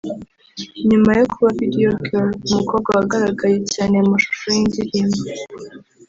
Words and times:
“Nyuma 0.89 1.09
yo 1.19 1.25
kuba 1.31 1.49
Video 1.59 1.91
girl(umukobwa 2.05 2.89
wagaragaye 2.97 3.57
cyane 3.73 3.95
mu 4.03 4.09
mashusho 4.13 4.45
y’indirimbo) 4.55 5.21